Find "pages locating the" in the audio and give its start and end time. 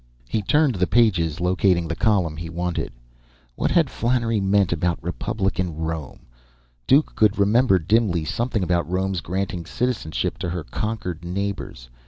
0.87-1.95